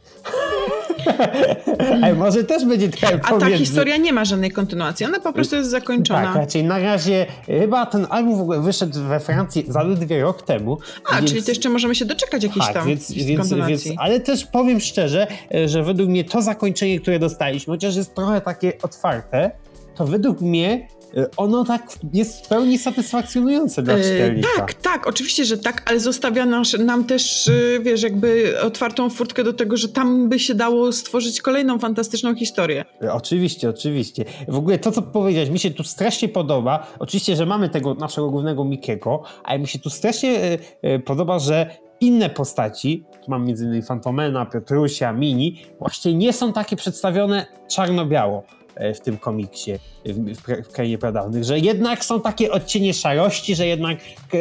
Ale 2.04 2.14
może 2.14 2.44
też 2.44 2.66
będzie 2.66 2.90
trochę 2.90 3.20
A 3.24 3.34
ta 3.34 3.50
historia 3.50 3.98
nie 3.98 4.14
ma 4.14 4.26
żadnej 4.26 4.52
kontynuacji, 4.52 5.06
ona 5.06 5.20
po 5.20 5.34
prostu 5.34 5.56
jest 5.56 5.70
zakończona. 5.70 6.24
Tak, 6.24 6.36
raczej 6.36 6.64
na 6.64 6.80
razie 6.80 7.26
chyba 7.46 7.86
ten 7.86 8.08
album 8.10 8.38
w 8.38 8.42
ogóle 8.42 8.62
wyszedł 8.62 9.00
we 9.00 9.20
Francji 9.20 9.66
zaledwie 9.68 10.22
rok 10.22 10.42
temu. 10.42 10.78
A, 11.12 11.16
więc... 11.16 11.30
czyli 11.30 11.44
to 11.44 11.52
jeszcze 11.52 11.70
możemy 11.70 11.96
się 11.96 12.06
doczekać 12.06 12.44
jakiejś 12.44 12.66
tak, 12.66 12.74
tam 12.74 12.88
więc, 12.88 13.12
więc, 13.12 13.54
więc, 13.54 13.84
Ale 13.98 14.20
też 14.20 14.46
powiem 14.46 14.80
szczerze, 14.80 15.28
że 15.66 15.84
według 15.84 16.10
mnie 16.10 16.24
to 16.24 16.42
zakończenie, 16.42 17.00
które 17.00 17.20
dostaliśmy, 17.20 17.74
chociaż 17.74 17.96
jest 17.96 18.16
trochę 18.16 18.42
takie 18.42 18.74
otwarte, 18.82 19.52
to 19.96 20.06
według 20.06 20.42
mnie 20.42 20.88
Y, 20.98 21.01
ono 21.38 21.66
tak 21.66 21.84
jest 22.14 22.46
w 22.46 22.50
pełni 22.50 22.78
satysfakcjonujące 22.78 23.84
dla 23.84 23.98
y, 23.98 24.04
czytelnika. 24.04 24.50
tak, 24.58 24.74
tak, 24.74 25.08
oczywiście, 25.08 25.46
że 25.46 25.58
tak, 25.58 25.84
ale 25.86 26.00
zostawia 26.00 26.46
nas, 26.46 26.78
nam 26.80 27.06
też, 27.06 27.48
y, 27.48 27.80
wiesz, 27.84 28.04
jakby 28.04 28.54
otwartą 28.62 29.10
furtkę 29.10 29.44
do 29.44 29.54
tego, 29.54 29.78
że 29.78 29.90
tam 29.90 30.30
by 30.30 30.40
się 30.40 30.56
dało 30.56 30.92
stworzyć 30.92 31.42
kolejną 31.42 31.80
fantastyczną 31.80 32.36
historię. 32.36 32.86
Oczywiście, 33.12 33.70
oczywiście. 33.70 34.26
W 34.48 34.56
ogóle 34.56 34.80
to, 34.80 34.92
co 34.92 35.02
powiedziałeś, 35.02 35.50
mi 35.50 35.60
się 35.60 35.72
tu 35.72 35.84
strasznie 35.84 36.30
podoba. 36.30 36.88
Oczywiście, 37.00 37.36
że 37.36 37.46
mamy 37.46 37.70
tego 37.70 37.94
naszego 37.94 38.30
głównego 38.30 38.66
Mikiego, 38.66 39.24
ale 39.44 39.60
mi 39.60 39.68
się 39.68 39.80
tu 39.80 39.90
strasznie 39.90 40.58
podoba, 41.06 41.40
że 41.40 41.76
inne 42.02 42.30
postaci, 42.30 43.06
tu 43.26 43.32
mam 43.32 43.46
między 43.46 43.66
innymi 43.66 43.82
Fantomena, 43.82 44.46
Piotrusia, 44.46 45.14
Mini, 45.14 45.66
właśnie 45.80 46.14
nie 46.14 46.34
są 46.34 46.54
takie 46.54 46.76
przedstawione 46.76 47.46
czarno-biało 47.68 48.44
E, 48.61 48.61
w 48.96 49.00
tym 49.00 49.18
komiksie, 49.18 49.72
w, 50.06 50.36
w 50.64 50.72
Krainie 50.74 50.98
Pradawnych, 50.98 51.44
że 51.44 51.60
jednak 51.60 52.06
są 52.06 52.22
takie 52.22 52.52
odcienie 52.52 52.94
szarości, 52.94 53.56
że 53.56 53.68
jednak 53.68 53.98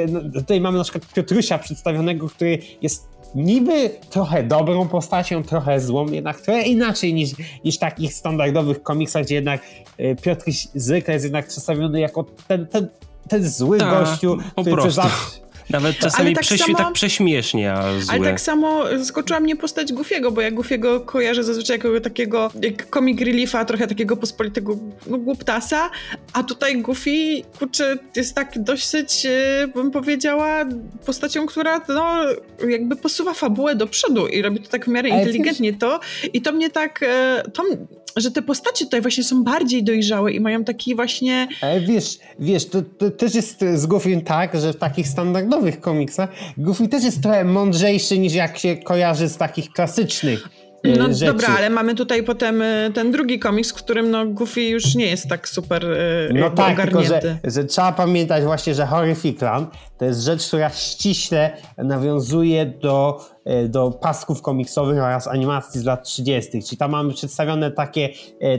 no, 0.09 0.21
tutaj 0.35 0.61
mamy 0.61 0.79
na 0.79 0.85
przykład 0.85 1.13
Piotrusia 1.13 1.59
przedstawionego, 1.59 2.29
który 2.29 2.59
jest 2.83 3.11
niby 3.35 3.91
trochę 4.11 4.43
dobrą 4.43 4.89
postacią, 4.89 5.43
trochę 5.43 5.81
złą, 5.81 6.07
jednak 6.07 6.41
trochę 6.41 6.63
inaczej 6.63 7.15
niż, 7.15 7.31
niż 7.65 7.77
w 7.77 7.79
takich 7.79 8.15
standardowych 8.15 8.83
komiksach, 8.83 9.25
gdzie 9.25 9.35
jednak 9.35 9.61
e, 9.99 10.17
Piotruś 10.17 10.69
zwykle 10.75 11.15
jest 11.15 11.25
jednak 11.25 11.47
przedstawiony 11.47 12.01
jako 12.01 12.25
ten, 12.49 12.67
ten, 12.67 12.89
ten 13.29 13.49
zły 13.49 13.79
Ta, 13.79 13.91
gościu, 13.91 14.37
który 14.63 14.91
zawsze 14.91 15.50
Nawet 15.71 15.99
czasami 15.99 16.35
tak, 16.35 16.45
samo, 16.45 16.79
tak 16.79 16.93
prześmiesznie, 16.93 17.73
a 17.73 18.01
złe. 18.01 18.15
Ale 18.15 18.25
tak 18.25 18.41
samo 18.41 18.85
zaskoczyła 18.99 19.41
mnie 19.41 19.57
postać 19.57 19.93
Goofiego, 19.93 20.31
bo 20.31 20.41
ja 20.41 20.51
Goofiego 20.51 21.01
kojarzę 21.01 21.45
zazwyczaj 21.45 21.79
jako 21.79 22.01
takiego 22.01 22.51
jak 22.63 22.87
comic 22.91 23.21
reliefa, 23.21 23.65
trochę 23.65 23.87
takiego 23.87 24.17
pospolitego 24.17 24.77
no, 25.07 25.19
głuptasa, 25.19 25.91
a 26.33 26.43
tutaj 26.43 26.83
Goofy, 26.83 27.43
kurczę, 27.59 27.97
jest 28.17 28.35
tak 28.35 28.53
dosyć, 28.57 29.27
e, 29.27 29.69
bym 29.75 29.91
powiedziała, 29.91 30.65
postacią, 31.07 31.47
która 31.47 31.81
no, 31.89 32.15
jakby 32.69 32.97
posuwa 32.97 33.35
fabułę 33.35 33.75
do 33.75 33.87
przodu 33.87 34.27
i 34.27 34.43
robi 34.43 34.61
to 34.61 34.71
tak 34.71 34.85
w 34.85 34.89
miarę 34.89 35.09
inteligentnie 35.09 35.73
to 35.73 36.01
i 36.33 36.43
to 36.43 36.53
mnie 36.53 36.71
tak, 36.71 37.03
e, 37.03 37.43
to, 37.55 37.63
że 38.17 38.31
te 38.31 38.43
postacie 38.43 38.85
tutaj 38.85 39.01
właśnie 39.01 39.25
są 39.25 39.45
bardziej 39.45 39.85
dojrzałe 39.85 40.33
i 40.33 40.41
mają 40.41 40.65
taki 40.65 40.95
właśnie... 40.95 41.49
Ale 41.61 41.81
wiesz, 41.81 42.19
wiesz, 42.39 42.67
to, 42.67 42.83
to 42.83 43.11
też 43.11 43.35
jest 43.35 43.65
z 43.75 43.87
Goofy 43.87 44.23
tak, 44.25 44.61
że 44.61 44.73
w 44.73 44.77
takich 44.77 45.09
standardowych 45.09 45.81
komiksach 45.81 46.31
Goofy 46.57 46.89
też 46.89 47.05
jest 47.05 47.23
trochę 47.23 47.45
mądrzejszy 47.45 48.19
niż 48.19 48.35
jak 48.35 48.59
się 48.59 48.77
kojarzy 48.77 49.29
z 49.29 49.37
takich 49.37 49.73
klasycznych. 49.73 50.49
E, 50.67 50.70
no 50.85 51.13
rzeczy. 51.15 51.27
dobra, 51.27 51.49
ale 51.57 51.71
mamy 51.71 51.95
tutaj 51.95 52.23
potem 52.23 52.63
e, 52.63 52.91
ten 52.95 53.13
drugi 53.13 53.39
komiks, 53.39 53.71
w 53.71 53.75
którym 53.75 54.11
no 54.11 54.27
Goofy 54.27 54.63
już 54.63 54.95
nie 54.95 55.07
jest 55.07 55.29
tak 55.29 55.49
super 55.49 55.87
e, 55.87 56.33
No 56.35 56.51
tak, 56.51 56.73
ogarnięty. 56.73 57.09
tylko 57.21 57.41
że, 57.45 57.51
że, 57.51 57.65
trzeba 57.65 57.93
pamiętać 57.93 58.45
właśnie, 58.45 58.75
że 58.75 58.87
Horrificland 58.87 59.71
to 59.99 60.05
jest 60.05 60.21
rzecz, 60.21 60.47
która 60.49 60.71
ściśle 60.71 61.51
nawiązuje 61.79 62.67
do, 62.67 63.21
do 63.69 63.91
pasków 63.91 64.43
komiksowych 64.43 64.99
oraz 64.99 65.29
animacji 65.29 65.81
z 65.81 65.85
lat 65.85 66.05
30. 66.05 66.63
Czyli 66.63 66.77
tam 66.77 66.91
mamy 66.91 67.13
przedstawione 67.15 67.71
takie, 67.71 68.09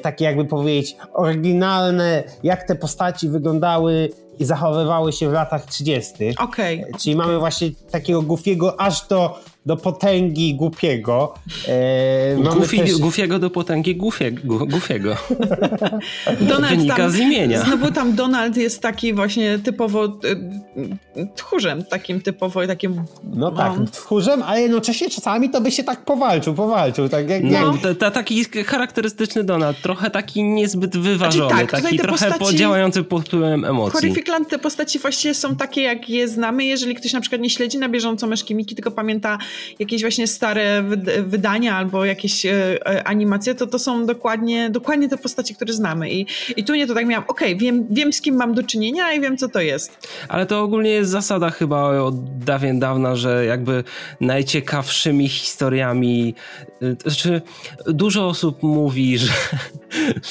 takie 0.01 0.25
jakby 0.25 0.45
powiedzieć 0.45 0.95
oryginalne, 1.13 2.23
jak 2.43 2.63
te 2.63 2.75
postaci 2.75 3.29
wyglądały 3.29 4.09
i 4.41 4.45
zachowywały 4.45 5.13
się 5.13 5.29
w 5.29 5.33
latach 5.33 5.65
30. 5.65 6.13
Okej. 6.37 6.79
Okay. 6.79 6.99
Czyli 6.99 7.15
mamy 7.15 7.39
właśnie 7.39 7.71
takiego 7.91 8.21
Goofiego 8.21 8.81
aż 8.81 9.07
do 9.07 9.39
do 9.65 9.77
potęgi 9.77 10.55
głupiego. 10.55 11.33
E, 11.67 12.35
Goofy, 12.43 12.77
też... 12.77 12.97
Goofiego 12.97 13.39
do 13.39 13.49
potęgi 13.49 13.95
Goofiego. 13.95 15.15
Donald 16.41 16.75
Wynika 16.75 16.95
tam, 16.95 17.11
z 17.11 17.17
imienia. 17.17 17.63
Znowu 17.63 17.91
tam 17.91 18.15
Donald 18.15 18.57
jest 18.57 18.81
taki 18.81 19.13
właśnie 19.13 19.59
typowo 19.59 20.05
e, 20.05 20.09
tchórzem, 21.35 21.83
takim 21.83 22.21
typowo 22.21 22.67
takim... 22.67 23.03
No 23.23 23.51
tak, 23.51 23.79
no. 23.79 23.85
tchórzem, 23.85 24.43
ale 24.43 24.61
jednocześnie 24.61 25.09
czasami 25.09 25.49
to 25.49 25.61
by 25.61 25.71
się 25.71 25.83
tak 25.83 26.05
powalczył, 26.05 26.53
powalczył. 26.53 27.09
Tak 27.09 27.29
jak, 27.29 27.43
no, 27.43 27.73
jak... 28.01 28.13
taki 28.13 28.43
charakterystyczny 28.43 29.43
Donald, 29.43 29.81
trochę 29.81 30.09
taki 30.09 30.43
niezbyt 30.43 30.97
wyważony, 30.97 31.49
znaczy, 31.49 31.67
tak, 31.67 31.81
taki 31.81 31.97
trochę 31.97 32.31
postaci... 32.31 32.57
działający 32.57 33.03
pod 33.03 33.25
wpływem 33.27 33.65
emocji. 33.65 34.13
Te 34.49 34.59
postaci 34.59 34.99
właściwie 34.99 35.33
są 35.33 35.55
takie, 35.55 35.81
jak 35.81 36.09
je 36.09 36.27
znamy. 36.27 36.65
Jeżeli 36.65 36.95
ktoś 36.95 37.13
na 37.13 37.21
przykład 37.21 37.41
nie 37.41 37.49
śledzi 37.49 37.77
na 37.77 37.89
bieżąco 37.89 38.27
Myszki 38.27 38.55
Miki, 38.55 38.75
tylko 38.75 38.91
pamięta 38.91 39.37
jakieś 39.79 40.01
właśnie 40.01 40.27
stare 40.27 40.83
wydania 41.25 41.75
albo 41.75 42.05
jakieś 42.05 42.45
e, 42.45 42.51
e, 42.87 43.07
animacje, 43.07 43.55
to 43.55 43.67
to 43.67 43.79
są 43.79 44.05
dokładnie, 44.05 44.69
dokładnie 44.69 45.09
te 45.09 45.17
postacie, 45.17 45.55
które 45.55 45.73
znamy. 45.73 46.11
I, 46.11 46.25
i 46.57 46.63
tu 46.63 46.75
nie 46.75 46.87
to 46.87 46.93
tak 46.93 47.05
miałam, 47.05 47.25
okej, 47.27 47.47
okay, 47.47 47.59
wiem, 47.59 47.87
wiem 47.89 48.13
z 48.13 48.21
kim 48.21 48.35
mam 48.35 48.53
do 48.53 48.63
czynienia 48.63 49.13
i 49.13 49.21
wiem 49.21 49.37
co 49.37 49.47
to 49.47 49.61
jest. 49.61 50.07
Ale 50.27 50.45
to 50.45 50.61
ogólnie 50.63 50.89
jest 50.89 51.11
zasada 51.11 51.49
chyba 51.49 52.01
od 52.01 52.37
dawien 52.37 52.79
dawna, 52.79 53.15
że 53.15 53.45
jakby 53.45 53.83
najciekawszymi 54.21 55.29
historiami, 55.29 56.35
e, 56.81 56.95
znaczy 57.01 57.41
dużo 57.87 58.27
osób 58.27 58.63
mówi, 58.63 59.17
że, 59.17 59.33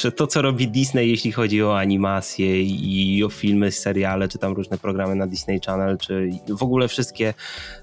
że 0.00 0.12
to 0.12 0.26
co 0.26 0.42
robi 0.42 0.68
Disney, 0.68 1.10
jeśli 1.10 1.32
chodzi 1.32 1.62
o 1.62 1.78
animacje 1.78 2.62
i 2.62 3.24
o 3.24 3.28
filmy, 3.28 3.72
seriale, 3.72 4.28
czy 4.28 4.38
tam 4.38 4.52
różne 4.52 4.78
programy 4.78 5.14
na 5.14 5.26
Disney 5.26 5.60
Channel, 5.66 5.98
czy 5.98 6.30
w 6.48 6.62
ogóle 6.62 6.88
wszystkie 6.88 7.34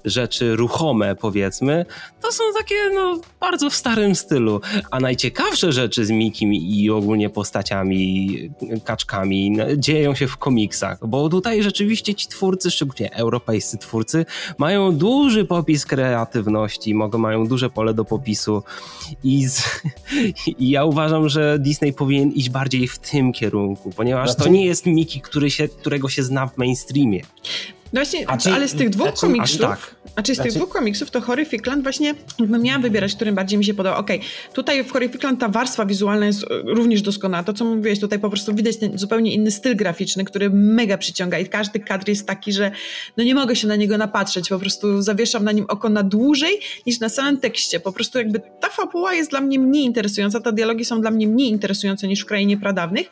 rzeczy 0.04 0.56
ruchome, 0.56 1.16
powiedzmy, 1.16 1.86
to 2.20 2.32
są 2.32 2.44
takie 2.58 2.74
no, 2.94 3.20
bardzo 3.40 3.70
w 3.70 3.74
starym 3.74 4.14
stylu. 4.14 4.60
A 4.90 5.00
najciekawsze 5.00 5.72
rzeczy 5.72 6.04
z 6.04 6.10
Mikim 6.10 6.54
i 6.54 6.90
ogólnie 6.90 7.30
postaciami, 7.30 8.28
kaczkami 8.84 9.50
no, 9.50 9.64
dzieją 9.76 10.14
się 10.14 10.26
w 10.26 10.36
komiksach, 10.36 11.06
bo 11.06 11.28
tutaj 11.28 11.62
rzeczywiście 11.62 12.14
ci 12.14 12.28
twórcy, 12.28 12.70
szczególnie 12.70 13.14
europejscy 13.14 13.78
twórcy, 13.78 14.26
mają 14.58 14.96
duży 14.96 15.44
popis 15.44 15.86
kreatywności, 15.86 16.94
mogą, 16.94 17.18
mają 17.18 17.46
duże 17.46 17.70
pole 17.70 17.94
do 17.94 18.04
popisu 18.04 18.62
i, 19.24 19.48
z, 19.48 19.82
i 20.58 20.70
ja 20.70 20.84
uważam, 20.84 21.28
że 21.28 21.58
Disney 21.58 21.77
powinien 21.96 22.32
iść 22.32 22.50
bardziej 22.50 22.88
w 22.88 22.98
tym 22.98 23.32
kierunku, 23.32 23.90
ponieważ 23.96 24.36
to 24.36 24.48
nie 24.48 24.66
jest 24.66 24.86
Miki, 24.86 25.20
który 25.20 25.50
się, 25.50 25.68
którego 25.68 26.08
się 26.08 26.22
zna 26.22 26.46
w 26.46 26.56
mainstreamie. 26.56 27.22
No 27.92 28.00
właśnie, 28.00 28.26
czy, 28.40 28.52
ale 28.52 28.68
z 28.68 28.74
tych 28.74 28.90
dwóch 28.90 29.06
znaczy, 29.06 29.20
komiksów, 29.20 29.60
tak. 29.60 29.94
znaczy 30.14 30.32
z 30.32 30.36
znaczy, 30.36 30.50
tych 30.50 30.58
dwóch 30.58 30.68
komiksów 30.68 31.10
to 31.10 31.20
Horrificland 31.20 31.82
właśnie, 31.82 32.14
jakbym 32.38 32.62
miała 32.62 32.78
wybierać, 32.78 33.14
którym 33.14 33.34
bardziej 33.34 33.58
mi 33.58 33.64
się 33.64 33.74
podoba. 33.74 33.96
Okej, 33.96 34.18
okay, 34.18 34.28
tutaj 34.52 34.84
w 34.84 34.92
Horrificland 34.92 35.40
ta 35.40 35.48
warstwa 35.48 35.86
wizualna 35.86 36.26
jest 36.26 36.42
e, 36.42 36.46
również 36.64 37.02
doskonała. 37.02 37.44
To, 37.44 37.52
co 37.52 37.64
mówiłeś, 37.64 38.00
tutaj 38.00 38.18
po 38.18 38.30
prostu 38.30 38.54
widać 38.54 38.76
ten 38.76 38.98
zupełnie 38.98 39.34
inny 39.34 39.50
styl 39.50 39.76
graficzny, 39.76 40.24
który 40.24 40.50
mega 40.50 40.98
przyciąga 40.98 41.38
i 41.38 41.46
każdy 41.46 41.80
kadr 41.80 42.08
jest 42.08 42.26
taki, 42.26 42.52
że 42.52 42.70
no 43.16 43.24
nie 43.24 43.34
mogę 43.34 43.56
się 43.56 43.68
na 43.68 43.76
niego 43.76 43.98
napatrzeć, 43.98 44.48
po 44.48 44.58
prostu 44.58 45.02
zawieszam 45.02 45.44
na 45.44 45.52
nim 45.52 45.64
oko 45.68 45.88
na 45.88 46.02
dłużej 46.02 46.60
niż 46.86 47.00
na 47.00 47.08
samym 47.08 47.40
tekście. 47.40 47.80
Po 47.80 47.92
prostu 47.92 48.18
jakby 48.18 48.40
ta 48.60 48.68
fabuła 48.68 49.14
jest 49.14 49.30
dla 49.30 49.40
mnie 49.40 49.58
mniej 49.58 49.84
interesująca, 49.84 50.40
te 50.40 50.52
dialogi 50.52 50.84
są 50.84 51.00
dla 51.00 51.10
mnie 51.10 51.28
mniej 51.28 51.50
interesujące 51.50 52.08
niż 52.08 52.20
w 52.20 52.26
Krainie 52.26 52.56
Pradawnych, 52.56 53.10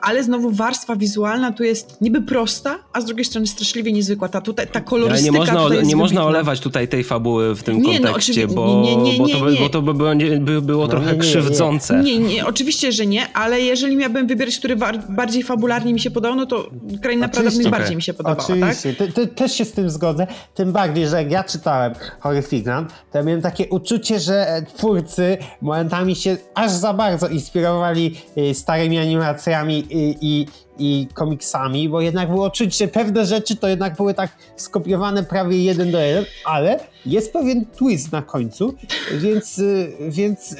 ale 0.00 0.24
znowu 0.24 0.50
warstwa 0.50 0.96
wizualna 0.96 1.52
tu 1.52 1.64
jest 1.64 2.00
niby 2.00 2.22
prosta, 2.22 2.78
a 2.92 3.00
z 3.00 3.04
drugiej 3.04 3.24
strony 3.24 3.46
straszliwie 3.46 3.92
niezwykła. 3.92 4.17
Ta, 4.30 4.40
tutaj, 4.40 4.66
ta 4.66 4.80
kolorystyka 4.80 5.38
ale 5.38 5.42
nie 5.42 5.58
można, 5.60 5.82
nie 5.82 5.96
można 5.96 6.24
olewać 6.24 6.60
tutaj 6.60 6.88
tej 6.88 7.04
fabuły 7.04 7.54
w 7.54 7.62
tym 7.62 7.82
nie, 7.82 8.00
no, 8.00 8.06
kontekście, 8.06 8.46
no, 8.46 8.54
bo, 8.54 8.82
nie, 8.84 8.96
nie, 8.96 9.18
bo, 9.18 9.28
to 9.28 9.40
by, 9.40 9.56
bo 9.56 9.68
to 9.68 9.82
by 9.82 9.94
było, 9.94 10.10
by 10.40 10.62
było 10.62 10.84
no, 10.84 10.90
trochę 10.90 11.16
krzywdzące. 11.16 12.02
Nie, 12.02 12.18
nie, 12.18 12.46
oczywiście, 12.46 12.92
że 12.92 13.06
nie, 13.06 13.32
ale 13.32 13.60
jeżeli 13.60 13.96
miałbym 13.96 14.26
wybierać, 14.26 14.58
który 14.58 14.76
bardziej 15.08 15.42
fabularnie 15.42 15.94
mi 15.94 16.00
się 16.00 16.10
podobał, 16.10 16.36
no 16.36 16.46
to 16.46 16.70
Kraina 17.02 17.28
Pradawnych 17.28 17.66
okay. 17.66 17.78
bardziej 17.78 17.96
mi 17.96 18.02
się 18.02 18.14
podobała. 18.14 18.44
Oczywiście, 18.44 18.94
tak? 18.94 19.12
te, 19.12 19.12
te, 19.12 19.26
też 19.26 19.52
się 19.52 19.64
z 19.64 19.72
tym 19.72 19.90
zgodzę, 19.90 20.26
tym 20.54 20.72
bardziej, 20.72 21.08
że 21.08 21.16
jak 21.16 21.30
ja 21.30 21.44
czytałem 21.44 21.94
Horrificland, 22.20 22.92
to 23.12 23.18
ja 23.18 23.24
miałem 23.24 23.42
takie 23.42 23.68
uczucie, 23.68 24.20
że 24.20 24.62
twórcy 24.76 25.38
momentami 25.60 26.16
się 26.16 26.36
aż 26.54 26.70
za 26.70 26.92
bardzo 26.92 27.28
inspirowali 27.28 28.14
y, 28.38 28.54
starymi 28.54 28.98
animacjami 28.98 29.84
i, 29.90 30.16
i, 30.20 30.46
i 30.78 31.06
komiksami, 31.14 31.88
bo 31.88 32.00
jednak 32.00 32.30
było 32.30 32.50
czuć, 32.50 32.78
że 32.78 32.88
pewne 32.88 33.26
rzeczy 33.26 33.56
to 33.56 33.68
jednak 33.68 33.96
były 33.96 34.14
tak 34.14 34.30
skopiowane 34.56 35.24
prawie 35.24 35.64
jeden 35.64 35.90
do 35.90 36.00
jeden, 36.00 36.24
ale 36.44 36.80
jest 37.06 37.32
pewien 37.32 37.66
twist 37.66 38.12
na 38.12 38.22
końcu, 38.22 38.74
więc, 39.12 39.62
więc 40.08 40.56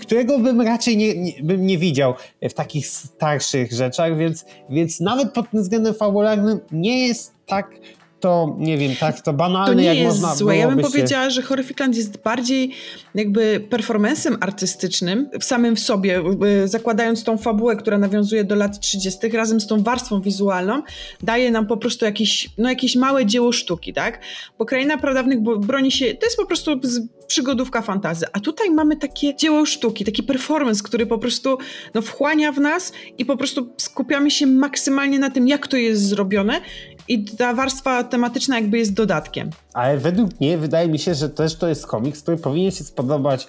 którego 0.00 0.38
bym 0.38 0.60
raczej 0.60 0.96
nie, 0.96 1.14
nie, 1.14 1.32
bym 1.42 1.66
nie 1.66 1.78
widział 1.78 2.14
w 2.42 2.54
takich 2.54 2.86
starszych 2.86 3.72
rzeczach, 3.72 4.16
więc, 4.16 4.44
więc 4.70 5.00
nawet 5.00 5.32
pod 5.32 5.46
względem 5.52 5.94
fabularnym 5.94 6.60
nie 6.72 7.06
jest 7.06 7.34
tak 7.46 7.70
to, 8.22 8.56
nie 8.58 8.78
wiem, 8.78 8.96
tak 9.00 9.20
to 9.20 9.32
banalne, 9.32 9.66
to 9.66 9.80
nie 9.80 9.84
jak 9.84 9.96
jest 9.96 10.20
można 10.20 10.36
złe. 10.36 10.56
Ja 10.56 10.68
bym 10.68 10.78
się... 10.78 10.84
powiedziała, 10.84 11.30
że 11.30 11.42
Horrificland 11.42 11.96
jest 11.96 12.22
bardziej 12.22 12.74
jakby 13.14 13.60
performancem 13.70 14.36
artystycznym 14.40 15.30
w 15.40 15.44
samym 15.44 15.76
w 15.76 15.80
sobie, 15.80 16.22
zakładając 16.64 17.24
tą 17.24 17.38
fabułę, 17.38 17.76
która 17.76 17.98
nawiązuje 17.98 18.44
do 18.44 18.54
lat 18.54 18.80
30., 18.80 19.28
razem 19.28 19.60
z 19.60 19.66
tą 19.66 19.82
warstwą 19.82 20.20
wizualną, 20.20 20.82
daje 21.22 21.50
nam 21.50 21.66
po 21.66 21.76
prostu 21.76 22.04
jakieś, 22.04 22.50
no 22.58 22.68
jakieś 22.68 22.96
małe 22.96 23.26
dzieło 23.26 23.52
sztuki, 23.52 23.92
tak? 23.92 24.20
Bo 24.58 24.64
Kraina 24.64 24.98
Pradawnych 24.98 25.40
broni 25.40 25.92
się, 25.92 26.14
to 26.14 26.26
jest 26.26 26.36
po 26.36 26.46
prostu 26.46 26.80
przygodówka 27.26 27.82
fantazy, 27.82 28.26
a 28.32 28.40
tutaj 28.40 28.70
mamy 28.70 28.96
takie 28.96 29.36
dzieło 29.36 29.66
sztuki, 29.66 30.04
taki 30.04 30.22
performance, 30.22 30.82
który 30.82 31.06
po 31.06 31.18
prostu 31.18 31.58
no, 31.94 32.02
wchłania 32.02 32.52
w 32.52 32.60
nas 32.60 32.92
i 33.18 33.24
po 33.24 33.36
prostu 33.36 33.72
skupiamy 33.76 34.30
się 34.30 34.46
maksymalnie 34.46 35.18
na 35.18 35.30
tym, 35.30 35.48
jak 35.48 35.66
to 35.66 35.76
jest 35.76 36.02
zrobione 36.02 36.60
i 37.08 37.24
ta 37.24 37.54
warstwa 37.54 38.04
tematyczna 38.04 38.56
jakby 38.60 38.78
jest 38.78 38.92
dodatkiem. 38.92 39.50
Ale 39.74 39.98
według 39.98 40.40
mnie 40.40 40.58
wydaje 40.58 40.88
mi 40.88 40.98
się, 40.98 41.14
że 41.14 41.28
też 41.28 41.56
to 41.56 41.68
jest 41.68 41.86
komiks, 41.86 42.22
który 42.22 42.36
powinien 42.36 42.70
się 42.70 42.84
spodobać 42.84 43.48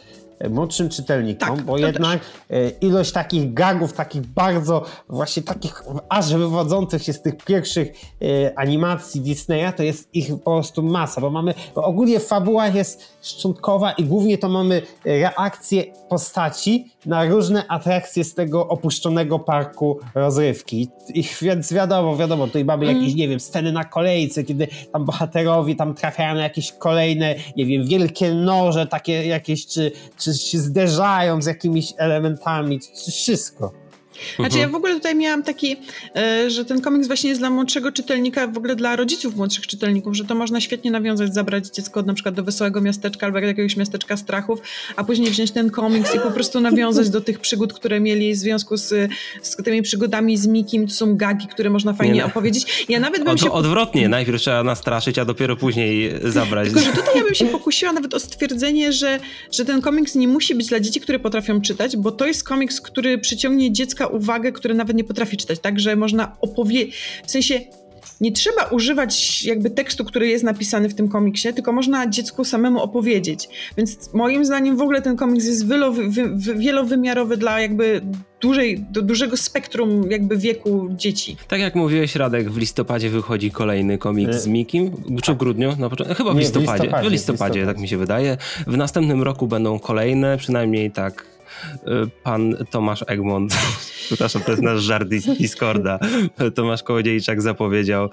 młodszym 0.50 0.90
czytelnikom, 0.90 1.58
tak, 1.58 1.66
bo 1.66 1.78
jednak 1.78 2.20
też. 2.20 2.30
E, 2.50 2.70
ilość 2.70 3.12
takich 3.12 3.54
gagów, 3.54 3.94
takich 3.94 4.22
bardzo 4.22 4.86
właśnie 5.10 5.44
takich 5.44 5.84
aż 6.10 6.34
wywodzących 6.34 7.04
się 7.04 7.14
z 7.14 7.22
tych 7.22 7.38
pierwszych 7.38 7.92
e, 8.22 8.60
animacji 8.60 9.22
Disneya, 9.22 9.74
to 9.78 9.84
jest 9.84 10.16
ich 10.16 10.28
po 10.44 10.52
prostu 10.52 10.84
masa, 10.84 11.22
bo 11.22 11.30
mamy, 11.30 11.54
bo 11.76 11.84
ogólnie 11.84 12.20
fabuła 12.20 12.68
jest 12.68 13.18
szczątkowa 13.22 13.92
i 13.92 14.04
głównie 14.04 14.38
to 14.38 14.50
mamy 14.50 14.82
reakcje 15.06 15.84
postaci 16.10 16.94
na 17.06 17.26
różne 17.26 17.68
atrakcje 17.68 18.24
z 18.24 18.34
tego 18.34 18.68
opuszczonego 18.68 19.40
parku 19.40 20.00
rozrywki. 20.16 20.90
I 21.14 21.24
więc 21.42 21.74
wiadomo, 21.74 22.18
wiadomo, 22.18 22.48
tutaj 22.48 22.66
mamy 22.66 22.86
jakieś, 22.86 23.04
mm. 23.04 23.16
nie 23.16 23.28
wiem, 23.28 23.40
sceny 23.40 23.72
na 23.72 23.84
kolejce, 23.84 24.44
kiedy 24.44 24.68
tam 24.94 25.06
bohaterowie 25.06 25.76
tam 25.76 25.94
trafiają 25.94 26.36
na 26.36 26.44
jakieś 26.44 26.72
kolejne, 26.72 27.36
nie 27.58 27.66
wiem, 27.66 27.88
wielkie 27.88 28.34
noże, 28.34 28.88
takie 28.88 29.26
jakieś, 29.26 29.68
czy, 29.68 29.92
czy 30.18 30.33
się 30.42 30.60
zderzają 30.60 31.42
z 31.42 31.46
jakimiś 31.46 31.94
elementami, 31.98 32.80
wszystko. 33.08 33.83
Znaczy 34.39 34.58
ja 34.58 34.67
w 34.67 34.75
ogóle 34.75 34.93
tutaj 34.93 35.15
miałam 35.15 35.43
taki, 35.43 35.75
e, 36.15 36.50
że 36.50 36.65
ten 36.65 36.82
komiks 36.82 37.08
właśnie 37.08 37.29
jest 37.29 37.41
dla 37.41 37.50
młodszego 37.50 37.91
czytelnika, 37.91 38.48
w 38.48 38.58
ogóle 38.58 38.75
dla 38.75 38.96
rodziców 38.96 39.36
młodszych 39.36 39.67
czytelników, 39.67 40.15
że 40.15 40.25
to 40.25 40.36
można 40.36 40.62
świetnie 40.62 40.91
nawiązać, 40.91 41.34
zabrać 41.34 41.67
dziecko 41.67 42.01
na 42.01 42.13
przykład 42.13 42.36
do 42.36 42.43
wesołego 42.43 42.82
miasteczka 42.82 43.25
albo 43.25 43.39
jakiegoś 43.39 43.77
miasteczka 43.77 44.17
strachów, 44.17 44.62
a 44.96 45.03
później 45.03 45.29
wziąć 45.29 45.51
ten 45.51 45.70
komiks 45.70 46.15
i 46.15 46.20
po 46.20 46.32
prostu 46.32 46.60
nawiązać 46.62 47.10
do 47.10 47.22
tych 47.22 47.39
przygód, 47.39 47.74
które 47.74 48.00
mieli 48.00 48.34
w 48.34 48.38
związku 48.38 48.77
z, 48.77 49.12
z 49.41 49.55
tymi 49.55 49.82
przygodami 49.82 50.38
z 50.38 50.48
Mikim. 50.48 50.88
To 50.88 50.93
są 50.93 51.17
gagi, 51.17 51.48
które 51.48 51.70
można 51.70 51.93
fajnie 51.93 52.13
Nie, 52.13 52.25
opowiedzieć. 52.25 52.86
Ja 52.89 53.00
nawet 53.00 53.24
bym 53.24 53.38
się... 53.38 53.51
Odwrotnie, 53.51 54.10
najpierw 54.10 54.41
trzeba 54.41 54.63
nastraszyć, 54.63 55.20
a 55.20 55.25
dopiero 55.25 55.55
później 55.55 56.12
zabrać. 56.24 56.67
Tylko, 56.67 56.82
że 56.82 56.91
tutaj 56.91 57.15
ja 57.15 57.24
bym 57.24 57.36
się 57.36 57.46
pokusiła 57.46 57.93
nawet 57.93 58.13
o 58.13 58.20
stwierdzenie, 58.20 58.93
że, 58.93 59.20
że 59.51 59.65
ten 59.65 59.82
komiks 59.82 60.15
nie 60.15 60.27
musi 60.27 60.55
być 60.55 60.67
dla 60.67 60.79
dzieci, 60.79 61.01
które 61.01 61.20
potrafią 61.20 61.62
czytać, 61.62 61.98
bo 61.98 62.12
to 62.12 62.27
jest 62.27 62.43
komiks, 62.43 62.82
który 62.82 63.17
przyciągnie 63.17 63.72
dziecka 63.72 64.03
uwagę, 64.08 64.52
które 64.52 64.74
nawet 64.74 64.98
nie 64.98 65.04
potrafi 65.04 65.38
czytać, 65.38 65.60
tak? 65.60 65.80
Że 65.80 65.96
można 65.96 66.38
opowiedzieć, 66.42 66.96
w 67.26 67.32
sensie 67.32 67.60
nie 68.22 68.32
trzeba 68.32 68.64
używać 68.64 69.44
jakby 69.44 69.70
tekstu, 69.70 70.06
który 70.06 70.28
jest 70.28 70.44
napisany 70.44 70.90
w 70.90 70.96
tym 70.96 71.10
komiksie, 71.10 71.54
tylko 71.54 71.72
można 71.72 72.08
dziecku 72.08 72.44
samemu 72.44 72.82
opowiedzieć. 72.82 73.50
Więc 73.78 74.14
moim 74.14 74.46
zdaniem 74.46 74.78
w 74.78 74.82
ogóle 74.82 75.02
ten 75.02 75.18
komiks 75.18 75.46
jest 75.46 75.66
wielowymiarowy 76.56 77.38
dla 77.38 77.62
jakby 77.62 78.02
dużej, 78.42 78.86
do 78.92 79.02
dużego 79.02 79.38
spektrum 79.38 80.12
jakby 80.12 80.38
wieku 80.38 80.88
dzieci. 80.92 81.38
Tak 81.48 81.60
jak 81.60 81.76
mówiłeś 81.76 82.16
Radek, 82.16 82.52
w 82.52 82.58
listopadzie 82.58 83.10
wychodzi 83.10 83.52
kolejny 83.52 83.98
komiks 83.98 84.38
z 84.38 84.48
Mikim, 84.48 84.92
czy 85.22 85.34
w 85.34 85.38
grudniu? 85.38 85.76
No, 85.80 85.90
chyba 85.90 86.34
w 86.34 86.38
listopadzie. 86.38 86.72
w 86.72 86.82
listopadzie. 86.84 87.10
W 87.10 87.12
listopadzie, 87.12 87.66
tak 87.66 87.80
mi 87.80 87.88
się 87.88 87.98
wydaje. 87.98 88.38
W 88.68 88.78
następnym 88.78 89.24
roku 89.24 89.48
będą 89.48 89.80
kolejne, 89.80 90.38
przynajmniej 90.38 90.92
tak 90.92 91.33
pan 92.24 92.55
Tomasz 92.72 93.03
Egmont, 93.08 93.58
przepraszam, 94.08 94.41
to 94.41 94.51
jest 94.51 94.63
nasz 94.63 94.82
żart 94.82 95.10
z 95.13 95.38
Discorda, 95.38 96.00
Tomasz 96.55 96.84
Kołodziejczak 96.84 97.41
zapowiedział 97.41 98.10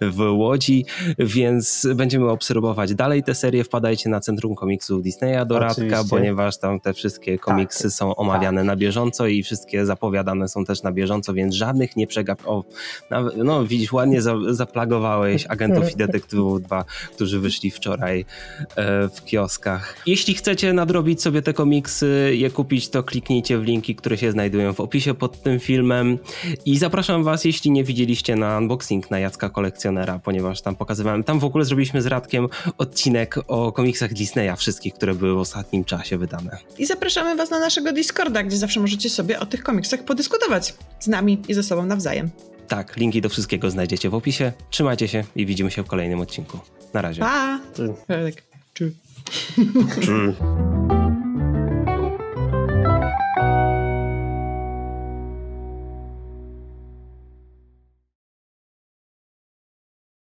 w 0.00 0.20
Łodzi, 0.20 0.84
więc 1.18 1.86
będziemy 1.94 2.30
obserwować 2.30 2.94
dalej 2.94 3.22
tę 3.22 3.34
serię. 3.34 3.64
Wpadajcie 3.64 4.10
na 4.10 4.20
Centrum 4.20 4.54
Komiksów 4.54 5.02
Disneya 5.02 5.46
do 5.46 5.58
Radka, 5.58 6.04
ponieważ 6.10 6.58
tam 6.58 6.80
te 6.80 6.94
wszystkie 6.94 7.38
komiksy 7.38 7.82
tak, 7.82 7.92
są 7.92 8.16
omawiane 8.16 8.60
tak. 8.60 8.66
na 8.66 8.76
bieżąco 8.76 9.26
i 9.26 9.42
wszystkie 9.42 9.86
zapowiadane 9.86 10.48
są 10.48 10.64
też 10.64 10.82
na 10.82 10.92
bieżąco, 10.92 11.34
więc 11.34 11.54
żadnych 11.54 11.96
nie 11.96 12.06
przegap... 12.06 12.42
O, 12.46 12.64
no 13.36 13.66
widzisz, 13.66 13.92
ładnie 13.92 14.22
za, 14.22 14.34
zaplagowałeś 14.50 15.46
Agentów 15.46 15.92
i 15.92 15.96
Detektywów 15.96 16.62
2, 16.62 16.84
którzy 17.14 17.40
wyszli 17.40 17.70
wczoraj 17.70 18.24
e, 18.76 19.08
w 19.08 19.24
kioskach. 19.24 19.96
Jeśli 20.06 20.34
chcecie 20.34 20.72
nadrobić 20.72 21.22
sobie 21.22 21.42
te 21.42 21.52
komiksy, 21.52 22.32
je 22.36 22.50
kupić, 22.50 22.88
to 22.94 23.02
kliknijcie 23.02 23.58
w 23.58 23.62
linki, 23.62 23.94
które 23.94 24.18
się 24.18 24.32
znajdują 24.32 24.72
w 24.72 24.80
opisie 24.80 25.14
pod 25.14 25.42
tym 25.42 25.60
filmem. 25.60 26.18
I 26.66 26.78
zapraszam 26.78 27.24
Was, 27.24 27.44
jeśli 27.44 27.70
nie 27.70 27.84
widzieliście 27.84 28.36
na 28.36 28.58
unboxing 28.58 29.10
na 29.10 29.18
Jacka 29.18 29.48
Kolekcjonera, 29.48 30.18
ponieważ 30.18 30.62
tam 30.62 30.76
pokazywałem, 30.76 31.24
tam 31.24 31.38
w 31.38 31.44
ogóle 31.44 31.64
zrobiliśmy 31.64 32.02
z 32.02 32.06
Radkiem 32.06 32.48
odcinek 32.78 33.38
o 33.48 33.72
komiksach 33.72 34.12
Disneya, 34.12 34.56
wszystkich, 34.56 34.94
które 34.94 35.14
były 35.14 35.34
w 35.34 35.38
ostatnim 35.38 35.84
czasie 35.84 36.18
wydane. 36.18 36.58
I 36.78 36.86
zapraszamy 36.86 37.36
Was 37.36 37.50
na 37.50 37.60
naszego 37.60 37.92
Discorda, 37.92 38.42
gdzie 38.42 38.56
zawsze 38.56 38.80
możecie 38.80 39.10
sobie 39.10 39.40
o 39.40 39.46
tych 39.46 39.62
komiksach 39.62 40.04
podyskutować 40.04 40.74
z 41.00 41.06
nami 41.06 41.42
i 41.48 41.54
ze 41.54 41.62
sobą 41.62 41.86
nawzajem. 41.86 42.30
Tak, 42.68 42.96
linki 42.96 43.20
do 43.20 43.28
wszystkiego 43.28 43.70
znajdziecie 43.70 44.10
w 44.10 44.14
opisie. 44.14 44.52
Trzymajcie 44.70 45.08
się 45.08 45.24
i 45.36 45.46
widzimy 45.46 45.70
się 45.70 45.82
w 45.82 45.86
kolejnym 45.86 46.20
odcinku. 46.20 46.58
Na 46.92 47.02
razie. 47.02 47.20
Pa! 47.20 47.60
Cześć. 48.74 48.92